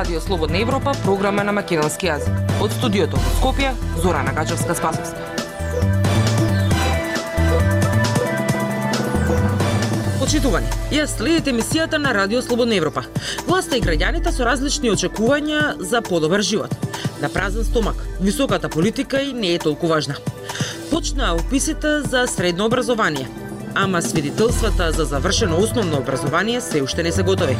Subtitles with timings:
[0.00, 2.36] Радио Слободна Европа, програма на македонски јазик.
[2.64, 5.26] Од студиото во Скопје, Зора Нагачевска Спасовска.
[10.16, 13.04] Почитувани, ја следите емисијата на Радио Слободна Европа.
[13.44, 16.72] Власта и граѓаните со различни очекувања за подобар живот.
[17.20, 20.16] На празен стомак, високата политика и не е толку важна.
[20.90, 23.28] Почнаа описите за средно образование,
[23.74, 27.56] ама свидетелствата за завршено основно образование се уште не се готови.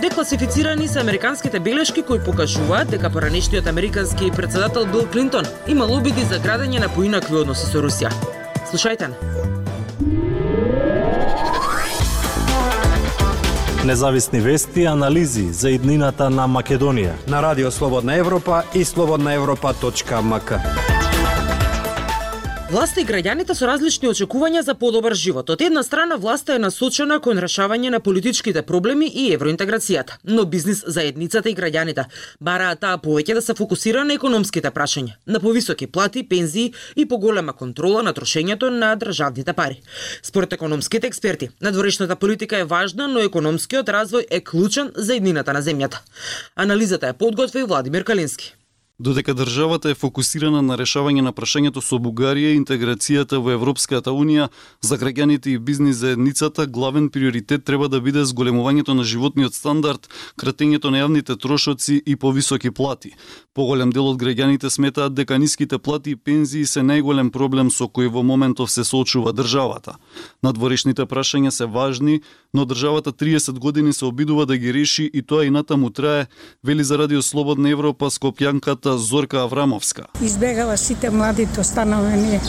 [0.00, 6.40] Декласифицирани се американските белешки кои покажуваат дека поранешниот американски председател Бил Клинтон имал обиди за
[6.40, 8.12] градење на поинакви односи со Русија.
[8.70, 9.16] Слушајте на.
[13.84, 20.52] Независни вести и анализи за иднината на Македонија на Радио Слободна Европа и слободнаевропа.мк.
[22.72, 25.50] Власта и граѓаните со различни очекувања за подобар живот.
[25.52, 30.80] Од една страна, власта е насочена кон решавање на политичките проблеми и евроинтеграцијата, но бизнис
[30.86, 32.06] заедницата и граѓаните
[32.40, 37.52] бараат таа повеќе да се фокусира на економските прашања, на повисоки плати, пензии и поголема
[37.52, 39.82] контрола на трошењето на државните пари.
[40.22, 45.60] Според економските експерти, надворешната политика е важна, но економскиот развој е клучен за еднината на
[45.60, 46.00] земјата.
[46.56, 48.54] Анализата е подготви Владимир Калински.
[49.02, 54.44] Додека државата е фокусирана на решавање на прашањето со Бугарија и интеграцијата во Европската Унија,
[54.78, 60.06] за граѓаните и бизнис заедницата главен приоритет треба да биде зголемувањето на животниот стандард,
[60.38, 63.10] кратењето на јавните трошоци и повисоки плати.
[63.54, 68.06] Поголем дел од граѓаните сметаат дека ниските плати и пензии се најголем проблем со кој
[68.06, 69.96] во моментов се соочува државата.
[70.46, 72.20] Надворешните прашања се важни,
[72.54, 76.26] но државата 30 години се обидува да ги реши и тоа и натаму трае,
[76.64, 80.02] вели за Радио Слободна Европа Скопјанката Зорка Аврамовска.
[80.22, 82.40] Избегава сите младите, останаме ние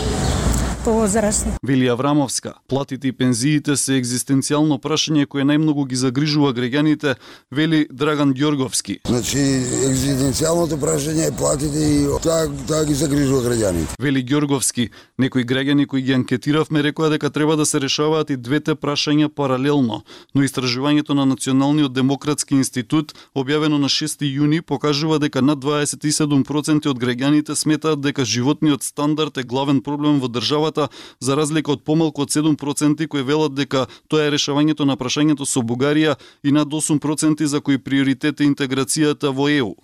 [0.84, 1.52] повозрасни.
[1.64, 7.16] Вели Аврамовска, платите и пензиите се екзистенцијално прашање кое најмногу ги загрижува граѓаните,
[7.52, 9.00] вели Драган Ѓорговски.
[9.08, 9.40] Значи,
[9.88, 13.96] екзистенцијалното прашање е платите и таа, таа ги загрижува граѓаните.
[14.00, 18.76] Вели Ѓорговски, некои граѓани кои ги анкетиравме рекоа дека треба да се решаваат и двете
[18.76, 20.02] прашања паралелно,
[20.36, 27.00] но истражувањето на Националниот демократски институт, објавено на 6 јуни, покажува дека над 27% од
[27.00, 30.90] граѓаните сметаат дека животниот стандард е главен проблем во државата државата,
[31.20, 35.62] за разлика од помалку од 7% кои велат дека тоа е решавањето на прашањето со
[35.62, 39.76] Бугарија и над 8% за кои приоритет е интеграцијата во ЕУ.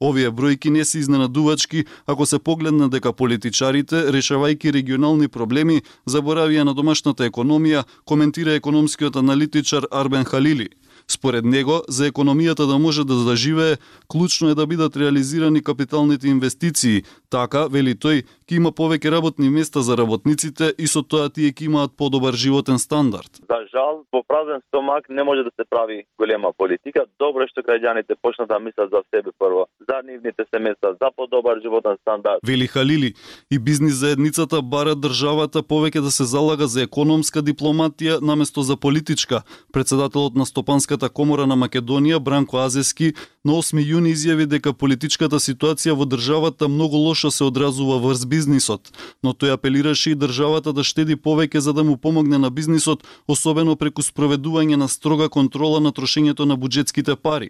[0.00, 6.74] Овие бројки не се изненадувачки ако се погледна дека политичарите, решавајки регионални проблеми, заборавија на
[6.74, 10.68] домашната економија, коментира економскиот аналитичар Арбен Халили–
[11.08, 13.76] Според него, за економијата да може да заживее,
[14.08, 17.02] клучно е да бидат реализирани капиталните инвестиции.
[17.34, 21.66] Така, вели тој, ќе има повеќе работни места за работниците и со тоа тие ќе
[21.66, 23.42] имаат подобар животен стандард.
[23.50, 27.04] За жал, во празен стомак не може да се прави голема политика.
[27.18, 31.60] Добро е што граѓаните почнат да мислат за себе прво, за нивните семејства, за подобар
[31.60, 32.40] животен стандард.
[32.46, 33.14] Вели Халили,
[33.50, 39.42] и бизнис заедницата бара државата повеќе да се залага за економска дипломатија наместо за политичка.
[39.72, 45.40] Председателот на Стопанска Адвокатската комора на Македонија Бранко Азески на 8 јуни изјави дека политичката
[45.40, 48.92] ситуација во државата многу што се одразува врз бизнисот,
[49.24, 53.80] но тој апелираше и државата да штеди повеќе за да му помогне на бизнисот, особено
[53.80, 57.48] преку спроведување на строга контрола на трошењето на буџетските пари.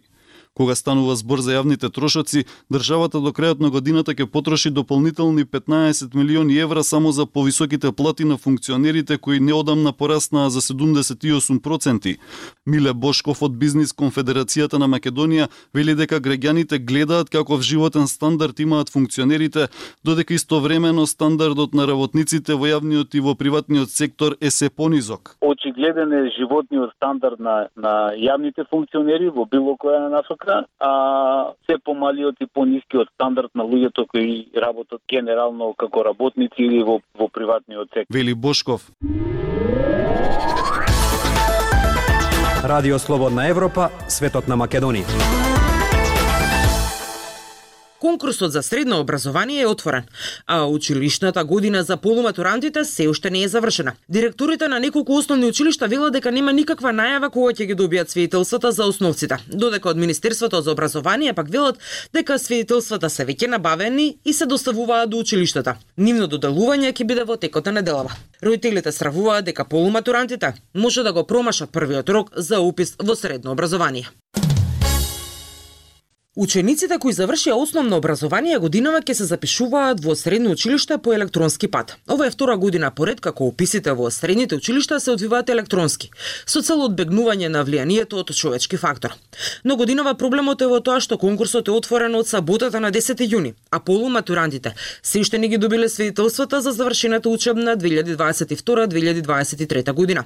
[0.55, 6.15] Кога станува збор за јавните трошоци, државата до крајот на годината ќе потроши дополнителни 15
[6.15, 12.19] милиони евра само за повисоките плати на функционерите кои неодамна пораснаа за 78%.
[12.67, 18.91] Миле Бошков од Бизнис Конфедерацијата на Македонија вели дека граѓаните гледаат каков животен стандард имаат
[18.91, 19.67] функционерите,
[20.05, 25.35] додека истовремено стандардот на работниците во јавниот и во приватниот сектор е се понизок.
[25.41, 31.79] Очигледен е животниот стандард на, на јавните функционери во било која насока насока, а се
[31.85, 37.89] помалиот и понискиот стандард на луѓето кои работат генерално како работници или во, во приватниот
[37.95, 38.15] сектор.
[38.15, 38.91] Вели Бошков.
[42.65, 45.64] Радио Слободна Европа, светот на Македонија.
[48.05, 50.05] Конкурсот за средно образование е отворен,
[50.47, 53.93] а училишната година за полуматурантите се уште не е завршена.
[54.09, 58.73] Директорите на неколку основни училишта велат дека нема никаква најава кога ќе ги добијат свидетелствата
[58.73, 61.81] за основците, додека од Министерството за образование пак велат
[62.13, 65.79] дека свидетелствата се веќе набавени и се доставуваат до училиштата.
[65.97, 68.13] Нивно доделување ќе биде во текот на неделава.
[68.45, 74.11] Родителите стравуваат дека полуматурантите може да го промашат првиот рок за упис во средно образование.
[76.35, 81.95] Учениците кои завршија основно образование годинава ќе се запишуваат во средно училиште по електронски пат.
[82.11, 86.11] Ова е втора година поред како описите во средните училишта се одвиваат електронски,
[86.47, 89.15] со цел одбегнување на влијанието од човечки фактор.
[89.65, 93.55] Но годинава проблемот е во тоа што конкурсот е отворен од саботата на 10 јуни,
[93.71, 100.25] а полуматурантите се уште не ги добиле свидетелствата за завршената учебна 2022-2023 година.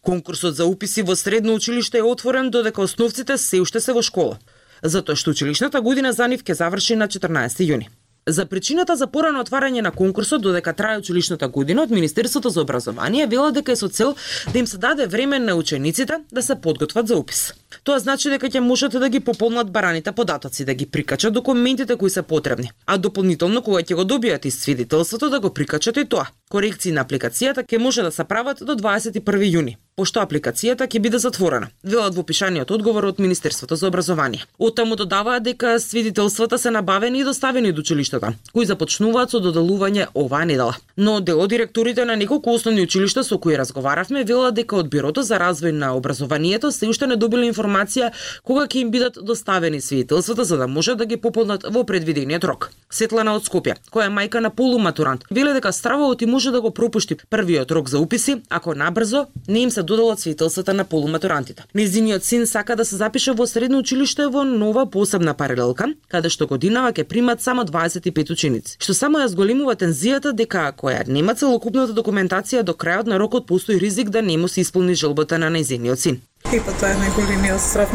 [0.00, 4.38] Конкурсот за уписи во средно училиште е отворен додека основците се уште се во школа
[4.82, 7.88] затоа што училишната година за нив ќе заврши на 14 јуни.
[8.26, 13.26] За причината за порано отварање на конкурсот додека трае училишната година од Министерството за образование
[13.26, 14.14] вела дека е со цел
[14.52, 17.54] да им се даде време на учениците да се подготват за упис.
[17.82, 22.10] Тоа значи дека ќе можат да ги пополнат бараните податоци, да ги прикачат документите кои
[22.10, 26.30] се потребни, а дополнително кога ќе го добијат и свидетелството да го прикачат и тоа.
[26.50, 29.18] Корекции на апликацијата ќе може да се прават до 21
[29.50, 34.40] јуни пошто апликацијата ќе биде затворена, велат во пишаниот одговор од Министерството за образование.
[34.58, 40.46] Оттаму додаваат дека свидетелствата се набавени и доставени до училиштата, кои започнуваат со доделување оваа
[40.48, 40.78] недела.
[40.96, 45.22] Но дел од директорите на неколку основни училишта со кои разговаравме велат дека од Бирото
[45.22, 48.12] за развој на образованието се уште не добиле информација
[48.44, 52.70] кога ќе им бидат доставени свидетелствата за да можат да ги пополнат во предвидениот рок.
[52.88, 56.70] Светлана од Скопје, која е мајка на полуматурант, веле дека стравот и може да го
[56.70, 61.64] пропушти првиот рок за уписи ако набрзо не им се се доделат свидетелствата на полуматурантите.
[61.74, 66.46] Незиниот син сака да се запише во средно училиште во нова посебна паралелка, каде што
[66.46, 71.34] годинава ќе примат само 25 ученици, што само ја зголемува тензијата дека ако ја нема
[71.34, 75.50] целокупната документација до крајот на рокот постои ризик да не му се исполни желбата на
[75.50, 76.22] незиниот син.
[76.52, 77.90] И па тоа е најголемиот страв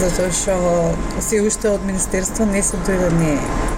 [0.00, 0.54] затоа што
[1.20, 3.34] се уште од Министерство не се дојдени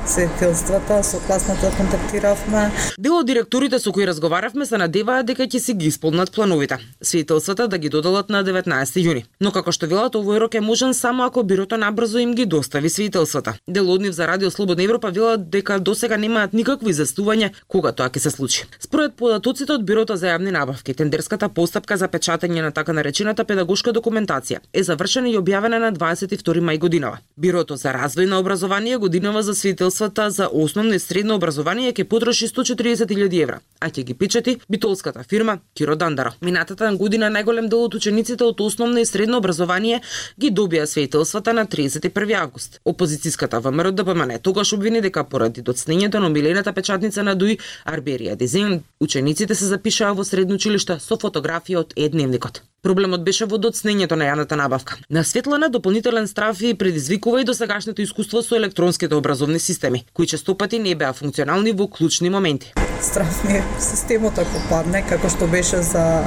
[0.07, 2.71] свидетелствата, со класната контактиравме.
[2.99, 6.79] Дел од директорите со кои разговаравме се надеваа дека ќе си ги исполнат плановите.
[7.03, 9.25] Светилствата да ги доделат на 19 јуни.
[9.41, 12.91] Но како што велат, овој рок е можен само ако бирото набрзо им ги достави
[12.91, 13.55] светилствата.
[13.69, 18.11] Дел од нив за Радио Слободна Европа велат дека досега немаат никакво застување кога тоа
[18.11, 18.67] ќе се случи.
[18.81, 23.93] Според податоците од Бирото за јавни набавки, тендерската постапка за печатење на така наречената педагошка
[23.93, 27.19] документација е завршена и објавена на 22 мај годинава.
[27.37, 32.49] Бирото за развој на образование годинава за свидетелствата за основно и средно образование ќе потроши
[32.49, 36.35] 140.000 евра, а ќе ги печати битолската фирма Киро Дандара.
[36.43, 40.01] Минатата година најголем дел од учениците од основно и средно образование
[40.41, 42.81] ги добија свидетелствата на 31 август.
[42.85, 48.81] Опозицијската ВМРО ДПМН тогаш обвини дека поради доцнењето на омилената печатница на Дуи Арберија дизајн,
[49.01, 52.63] учениците се запишаа во средно училиште со фотографија од едневникот.
[52.83, 54.97] Проблемот беше во доцнењето на јаната набавка.
[55.07, 60.81] На Светлана дополнителен страф и предизвикува и досегашното искуство со електронските образовни системи, кои честопати
[60.83, 62.73] не беа функционални во клучни моменти.
[63.01, 66.27] Страф ми системот ако падне, како што беше за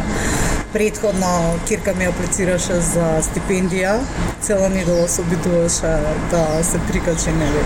[0.76, 3.96] предходно Кирка ми аплицираше за стипендија.
[4.42, 5.92] Цела недела се обидуваше
[6.32, 7.62] да се прикачи нели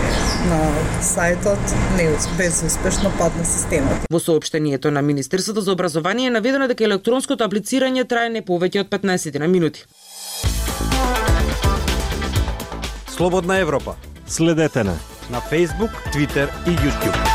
[0.46, 0.60] на
[1.02, 2.06] сајтот, не
[2.38, 4.06] безуспешно падна системот.
[4.12, 8.94] Во соопштението на Министерството за образование е наведено дека електронското аплицирање трае не повеќе од
[8.94, 9.84] 15 на минути.
[13.10, 13.98] Слободна Европа.
[14.26, 14.94] Следете на
[15.30, 17.29] на Facebook, Twitter и YouTube.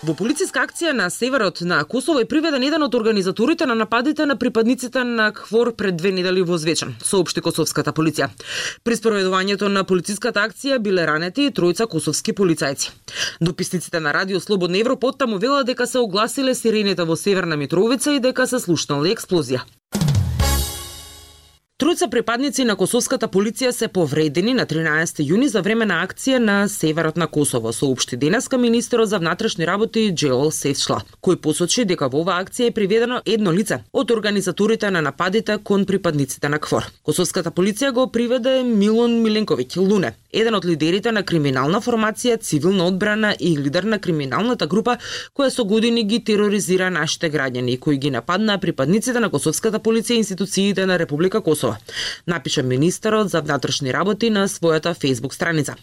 [0.00, 4.36] Во полициска акција на северот на Косово е приведен еден од организаторите на нападите на
[4.40, 8.30] припадниците на КФОР пред две недели во Звечан, соопшти косовската полиција.
[8.82, 12.94] При спроведувањето на полициската акција биле ранети и тројца косовски полицајци.
[13.40, 18.20] Дописниците на Радио Слободна Европа оттаму велат дека се огласиле сирените во Северна Митровица и
[18.20, 19.60] дека се слушнала експлозија.
[21.80, 26.56] Тројца припадници на косовската полиција се повредени на 13 јуни за време на акција на
[26.68, 32.20] северот на Косово, соопшти денеска министерот за внатрешни работи Джеол Севшла, кој посочи дека во
[32.20, 36.90] оваа акција е приведено едно лице од организаторите на нападите кон припадниците на КФОР.
[37.02, 43.34] Косовската полиција го приведе Милон Миленковиќ Луне, еден од лидерите на криминална формација Цивилна одбрана
[43.38, 44.98] и лидер на криминалната група
[45.36, 50.18] која со години ги тероризира нашите граѓани и кои ги нападнаа припадниците на косовската полиција
[50.18, 51.76] и институциите на Република Косово Косово,
[52.26, 55.74] напиша министерот за внатрешни работи на својата Facebook страница.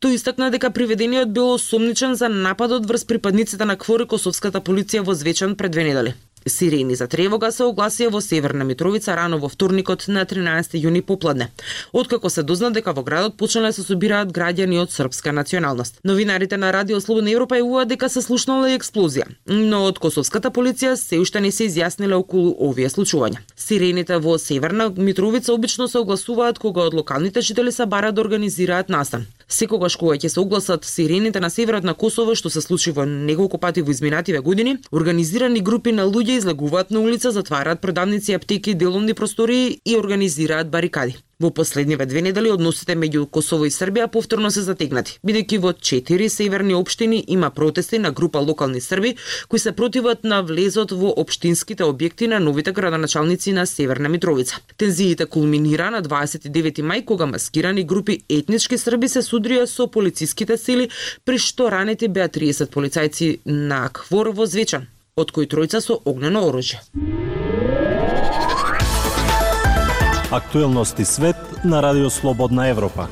[0.00, 5.14] Тој истакна дека приведениот бил осумничен за нападот врз припадниците на Квори Косовската полиција во
[5.14, 6.14] Звечан пред две недели.
[6.46, 11.50] Сирени за тревога се огласија во Северна Митровица рано во вторникот на 13 јуни попладне.
[11.92, 16.00] Откако се дозна дека во градот почнале да се собираат граѓани од српска националност.
[16.04, 20.94] Новинарите на Радио Слободна Европа јавуваат дека се слушнала и експлозија, но од косовската полиција
[20.96, 23.44] се уште не се изјасниле околу овие случувања.
[23.56, 28.88] Сирените во Северна Митровица обично се огласуваат кога од локалните жители се бара да организираат
[28.88, 29.26] настан.
[29.50, 33.58] Секогаш кога ќе се огласат сирените на северот на Косово, што се случи во неколку
[33.58, 39.14] пати во изминативе години, организирани групи на луѓе излегуваат на улица, затвараат продавници, аптеки, деловни
[39.14, 41.18] простории и организираат барикади.
[41.40, 46.26] Во последниве две недели односите меѓу Косово и Србија повторно се затегнати, бидејќи во четири
[46.28, 49.14] северни општини има протести на група локални срби
[49.48, 54.60] кои се противат на влезот во општинските објекти на новите градоначалници на Северна Митровица.
[54.76, 60.90] Тензиите кулминира на 29 мај кога маскирани групи етнички срби се судрија со полициските сили,
[61.24, 66.44] при што ранети беа 30 полицајци на Квор во Звечан, од кои тројца со огнено
[66.52, 66.84] оружје.
[70.32, 73.08] Актуелности свет на Радио Слободна Европа.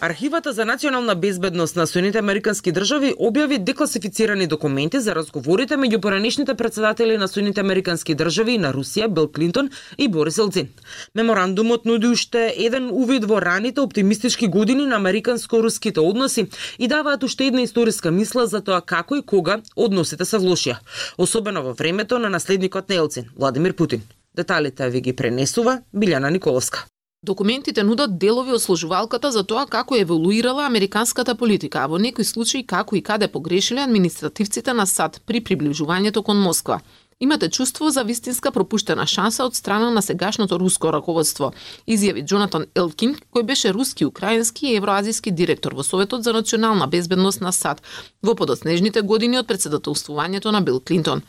[0.00, 6.54] Архивата за национална безбедност на Соединените Американски држави објави декласифицирани документи за разговорите меѓу поранешните
[6.54, 10.68] председатели на Соединените Американски држави и на Русија, Бил Клинтон и Борис Елцин.
[11.14, 16.46] Меморандумот нуди уште еден увид во раните оптимистички години на американско-руските односи
[16.78, 20.78] и даваат уште една историска мисла за тоа како и кога односите се влошија,
[21.18, 24.02] особено во времето на наследникот на Елцин, Владимир Путин.
[24.40, 26.86] Деталите ви ги пренесува Билјана Николовска.
[27.22, 32.64] Документите нудат делови од служувалката за тоа како еволуирала американската политика, а во некои случаи
[32.72, 36.80] како и каде погрешиле административците на САД при приближувањето кон Москва
[37.20, 41.52] имате чувство за вистинска пропуштена шанса од страна на сегашното руско раководство,
[41.86, 47.40] изјави Джонатан Елкин, кој беше руски, украински и евроазиски директор во Советот за национална безбедност
[47.40, 47.82] на САД
[48.22, 51.22] во подоснежните години од председателствувањето на Бил Клинтон.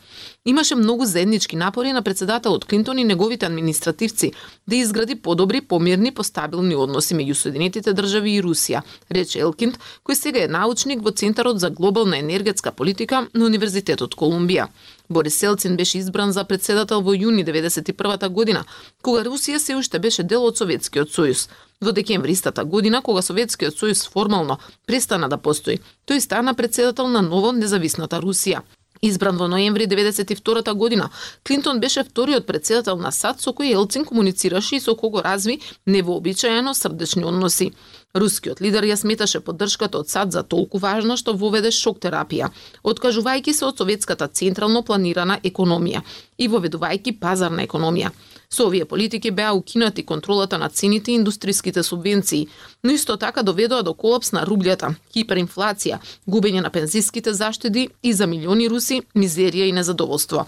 [0.46, 4.32] Имаше многу заеднички напори на председателот Клинтон и неговите административци
[4.68, 10.42] да изгради подобри, помирни, постабилни односи меѓу Соединетите држави и Русија, рече Елкинд, кој сега
[10.42, 14.66] е научник во Центарот за глобална енергетска политика на Универзитетот Колумбија.
[15.08, 18.64] Борис Селцин беше избран за председател во јуни 1991 година,
[19.02, 21.48] кога Русија се уште беше дел од Советскиот сојуз.
[21.80, 27.22] Во декември истата година, кога Советскиот сојуз формално престана да постои, тој стана председател на
[27.22, 28.66] ново независната Русија.
[29.02, 31.10] Избран во ноември 92 година,
[31.42, 36.74] Клинтон беше вториот председател на САД со кој Елцин комуницираше и со кого разви невообичаено
[36.74, 37.72] срдечни односи.
[38.14, 42.52] Рускиот лидер ја сметаше поддршката од САД за толку важна што воведе шок терапија,
[42.84, 46.04] откажувајќи се од советската централно планирана економија
[46.38, 48.14] и воведувајќи пазарна економија.
[48.52, 52.48] Со овие политики беа укинати контролата на цените и индустријските субвенции,
[52.84, 58.26] но исто така доведоа до колапс на рублјата, хиперинфлација, губење на пензиските заштеди и за
[58.26, 60.44] милиони руси мизерија и незадоволство.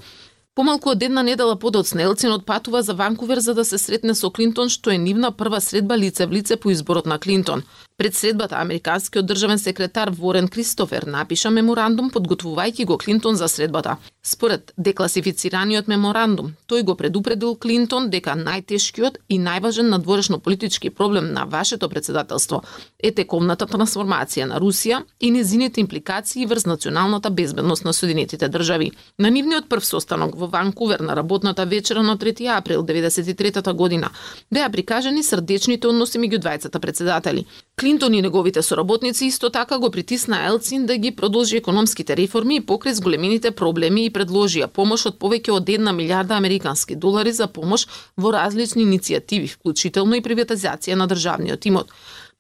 [0.55, 4.69] Помалку од една недела подоцна Елцин отпатува за Ванкувер за да се сретне со Клинтон,
[4.71, 7.65] што е нивна прва средба лице в лице по изборот на Клинтон.
[7.97, 13.97] Пред средбата, американскиот државен секретар Ворен Кристофер напиша меморандум подготвувајќи го Клинтон за средбата.
[14.23, 21.45] Според декласифицираниот меморандум, тој го предупредил Клинтон дека најтешкиот и најважен надворешно политички проблем на
[21.45, 22.63] вашето председателство
[22.99, 28.91] е тековната трансформација на Русија и незините импликации врз националната безбедност на Соединетите држави.
[29.19, 34.11] На нивниот прв состанок во Ванкувер на работната вечера на 3 април 1993 година
[34.53, 37.47] беа прикажани срдечните односи меѓу двајцата председатели.
[37.81, 42.61] Клинтон и неговите соработници исто така го притисна Елцин да ги продолжи економските реформи и
[42.61, 47.89] покрез големините проблеми и предложија помош од повеќе од 1 милиарда американски долари за помош
[48.17, 51.91] во различни иницијативи, вклучително и приватизација на државниот имот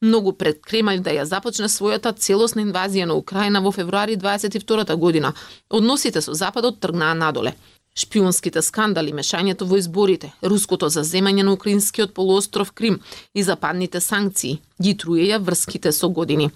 [0.04, 5.32] многу пред Кремљ да ја започне својата целосна инвазија на Украина во февруари 22 година.
[5.70, 7.54] Односите со Западот тргнаа надоле
[7.94, 13.00] шпионските скандали, мешањето во изборите, руското заземање на украинскиот полуостров Крим
[13.34, 16.50] и западните санкции ги труеја врските со години.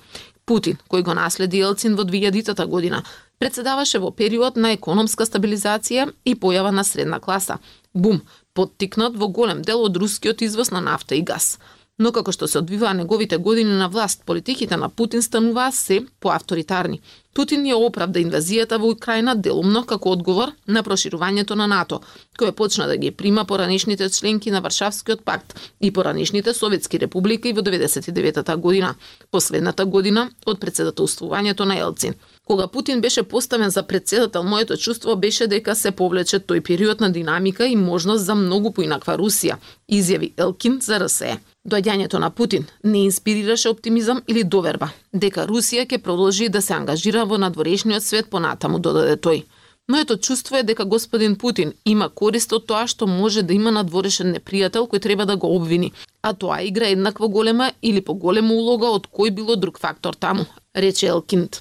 [0.45, 3.03] Путин, кој го наследи Елцин во 2000 година,
[3.39, 7.59] председаваше во период на економска стабилизација и појава на средна класа.
[7.95, 8.23] Бум,
[8.55, 11.59] поттикнат во голем дел од рускиот извоз на нафта и газ–
[11.99, 17.01] но како што се одвиваа неговите години на власт, политиките на Путин стануваа се поавторитарни.
[17.35, 22.01] Путин ја оправда инвазијата во Украина делумно како одговор на проширувањето на НАТО,
[22.39, 27.63] кој почна да ги прима поранешните членки на Варшавскиот пакт и поранешните советски републики во
[27.63, 28.95] 99 година,
[29.31, 32.15] последната година од председателствувањето на Елцин.
[32.49, 37.11] Кога Путин беше поставен за председател, моето чувство беше дека се повлече тој период на
[37.13, 39.59] динамика и можност за многу поинаква Русија,
[39.93, 41.35] изјави Елкин за РСЕ.
[41.69, 47.27] Доаѓањето на Путин не инспирираше оптимизам или доверба дека Русија ќе продолжи да се ангажира
[47.27, 49.45] во надворешниот свет понатаму додаде тој.
[49.89, 54.33] Моето чувство е дека господин Путин има корист од тоа што може да има надворешен
[54.33, 59.13] непријател кој треба да го обвини, а тоа игра еднакво голема или поголема улога од
[59.13, 61.61] кој било друг фактор таму, рече Елкинд.